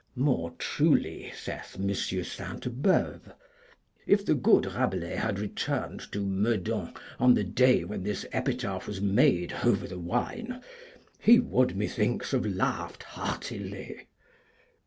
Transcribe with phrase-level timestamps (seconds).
[0.15, 1.93] More truly saith M.
[1.93, 3.33] Sainte Beuve,
[4.07, 8.99] 'If the good Rabelais had returned to Meudon on the day when this epitaph was
[8.99, 10.63] made over the wine,
[11.19, 14.07] he would, methinks, have laughed heartily.'